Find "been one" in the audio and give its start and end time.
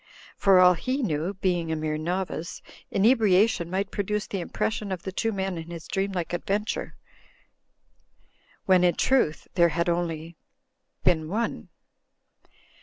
11.03-11.69